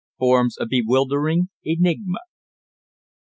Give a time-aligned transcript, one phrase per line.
[0.17, 2.17] FORMS A BEWILDERING ENIGMA.